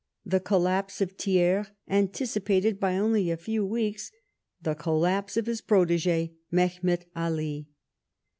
[0.25, 4.11] The collapse of Thiers anticipated by only a few weeks
[4.59, 7.67] the collapse of his protege Mehemet Ali.